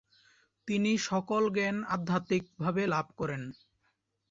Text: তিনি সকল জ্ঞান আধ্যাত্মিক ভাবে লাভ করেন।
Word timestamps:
তিনি 0.67 0.91
সকল 1.05 1.43
জ্ঞান 1.55 1.77
আধ্যাত্মিক 1.95 2.43
ভাবে 2.59 2.83
লাভ 2.93 3.07
করেন। 3.19 3.41